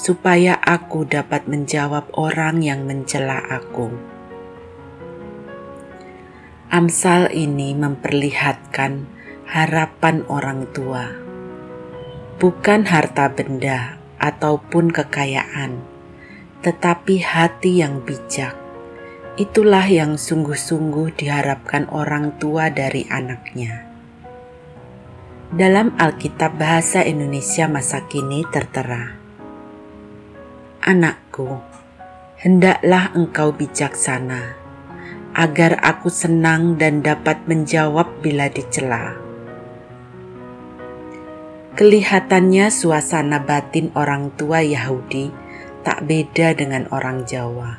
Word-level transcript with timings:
supaya 0.00 0.56
aku 0.56 1.04
dapat 1.04 1.44
menjawab 1.44 2.08
orang 2.16 2.64
yang 2.64 2.88
mencela 2.88 3.36
aku. 3.36 4.19
Amsal 6.70 7.34
ini 7.34 7.74
memperlihatkan 7.74 9.10
harapan 9.42 10.22
orang 10.30 10.70
tua, 10.70 11.10
bukan 12.38 12.86
harta 12.86 13.26
benda 13.34 13.98
ataupun 14.22 14.94
kekayaan, 14.94 15.82
tetapi 16.62 17.26
hati 17.26 17.82
yang 17.82 18.06
bijak. 18.06 18.54
Itulah 19.34 19.82
yang 19.90 20.14
sungguh-sungguh 20.14 21.18
diharapkan 21.18 21.90
orang 21.90 22.38
tua 22.38 22.70
dari 22.70 23.02
anaknya. 23.10 23.90
Dalam 25.50 25.98
Alkitab 25.98 26.54
Bahasa 26.54 27.02
Indonesia 27.02 27.66
masa 27.66 28.06
kini 28.06 28.46
tertera, 28.46 29.18
Anakku, 30.86 31.50
hendaklah 32.38 33.10
engkau 33.18 33.50
bijaksana 33.50 34.59
agar 35.30 35.78
aku 35.78 36.10
senang 36.10 36.74
dan 36.74 37.06
dapat 37.06 37.46
menjawab 37.46 38.18
bila 38.18 38.50
dicela. 38.50 39.14
Kelihatannya 41.78 42.68
suasana 42.68 43.40
batin 43.40 43.94
orang 43.94 44.34
tua 44.34 44.60
Yahudi 44.60 45.30
tak 45.86 46.04
beda 46.04 46.52
dengan 46.58 46.90
orang 46.90 47.24
Jawa. 47.24 47.78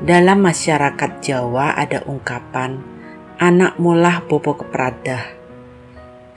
Dalam 0.00 0.46
masyarakat 0.46 1.20
Jawa 1.20 1.74
ada 1.74 2.06
ungkapan, 2.06 2.80
anak 3.42 3.76
mulah 3.82 4.22
bobo 4.24 4.56
keperadah. 4.56 5.36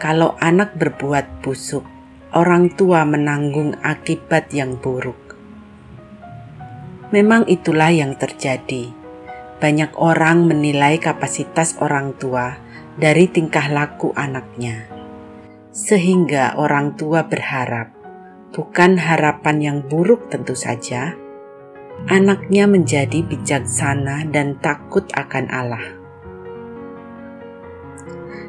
Kalau 0.02 0.36
anak 0.42 0.76
berbuat 0.76 1.46
busuk, 1.46 1.86
orang 2.36 2.74
tua 2.74 3.06
menanggung 3.06 3.78
akibat 3.80 4.50
yang 4.52 4.76
buruk. 4.82 5.38
Memang 7.16 7.48
itulah 7.48 7.92
yang 7.94 8.18
terjadi 8.20 8.99
banyak 9.60 9.92
orang 10.00 10.48
menilai 10.48 11.04
kapasitas 11.04 11.76
orang 11.84 12.16
tua 12.16 12.56
dari 12.96 13.28
tingkah 13.28 13.68
laku 13.68 14.16
anaknya, 14.16 14.88
sehingga 15.76 16.56
orang 16.56 16.96
tua 16.96 17.28
berharap, 17.28 17.92
bukan 18.56 18.96
harapan 18.96 19.58
yang 19.60 19.78
buruk 19.84 20.32
tentu 20.32 20.56
saja, 20.56 21.12
anaknya 22.08 22.72
menjadi 22.72 23.20
bijaksana 23.20 24.24
dan 24.32 24.56
takut 24.64 25.04
akan 25.12 25.46
Allah. 25.52 25.86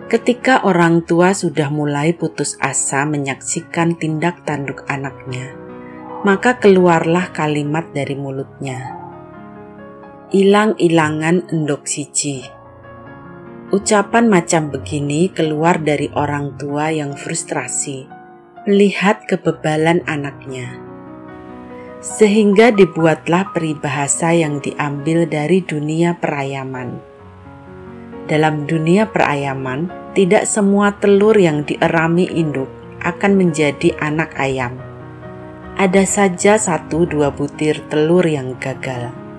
Ketika 0.06 0.62
orang 0.66 1.06
tua 1.06 1.34
sudah 1.34 1.70
mulai 1.70 2.14
putus 2.14 2.54
asa 2.58 3.02
menyaksikan 3.06 3.98
tindak 3.98 4.42
tanduk 4.46 4.86
anaknya, 4.90 5.54
maka 6.22 6.58
keluarlah 6.58 7.30
kalimat 7.30 7.86
dari 7.94 8.18
mulutnya 8.18 8.99
ilang-ilangan 10.30 11.50
endok 11.50 11.90
siji. 11.90 12.46
Ucapan 13.74 14.30
macam 14.30 14.70
begini 14.70 15.26
keluar 15.26 15.82
dari 15.82 16.06
orang 16.14 16.54
tua 16.54 16.94
yang 16.94 17.18
frustrasi 17.18 18.06
melihat 18.62 19.26
kebebalan 19.26 20.06
anaknya. 20.06 20.78
Sehingga 21.98 22.70
dibuatlah 22.70 23.50
peribahasa 23.50 24.30
yang 24.30 24.62
diambil 24.62 25.26
dari 25.26 25.66
dunia 25.66 26.14
perayaman. 26.14 27.02
Dalam 28.30 28.70
dunia 28.70 29.10
perayaman, 29.10 29.90
tidak 30.14 30.46
semua 30.46 30.94
telur 30.94 31.34
yang 31.34 31.66
dierami 31.66 32.30
induk 32.30 32.70
akan 33.02 33.34
menjadi 33.34 33.98
anak 33.98 34.38
ayam. 34.38 34.78
Ada 35.74 36.06
saja 36.06 36.54
satu 36.54 37.02
dua 37.02 37.34
butir 37.34 37.82
telur 37.90 38.22
yang 38.22 38.54
gagal. 38.62 39.29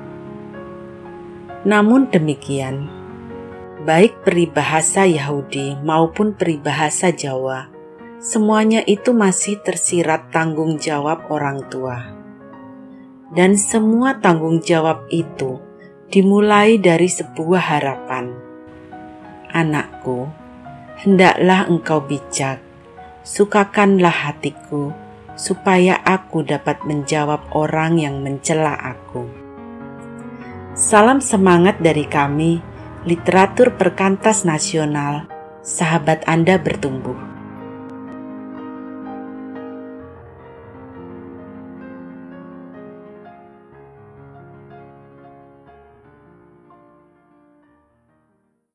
Namun 1.62 2.10
demikian, 2.10 2.90
baik 3.86 4.26
peribahasa 4.26 5.06
Yahudi 5.06 5.78
maupun 5.86 6.34
peribahasa 6.34 7.14
Jawa, 7.14 7.70
semuanya 8.18 8.82
itu 8.90 9.14
masih 9.14 9.62
tersirat 9.62 10.34
tanggung 10.34 10.82
jawab 10.82 11.30
orang 11.30 11.62
tua. 11.70 12.18
Dan 13.30 13.62
semua 13.62 14.18
tanggung 14.18 14.58
jawab 14.66 15.06
itu 15.14 15.62
dimulai 16.10 16.82
dari 16.82 17.06
sebuah 17.06 17.78
harapan. 17.78 18.34
Anakku, 19.54 20.34
hendaklah 20.98 21.70
engkau 21.70 22.02
bijak, 22.02 22.58
sukakanlah 23.22 24.34
hatiku, 24.34 24.98
supaya 25.38 26.02
aku 26.02 26.42
dapat 26.42 26.82
menjawab 26.90 27.54
orang 27.54 28.02
yang 28.02 28.26
mencela 28.26 28.74
aku. 28.74 29.41
Salam 30.72 31.20
semangat 31.20 31.84
dari 31.84 32.08
kami, 32.08 32.64
literatur 33.04 33.76
perkantas 33.76 34.48
nasional, 34.48 35.28
sahabat 35.60 36.24
Anda 36.24 36.56
bertumbuh. 36.64 37.31